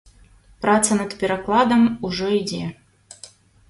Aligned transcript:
Праца 0.65 0.97
над 1.01 1.15
перакладам 1.21 1.87
ужо 2.11 2.35
ідзе. 2.43 2.67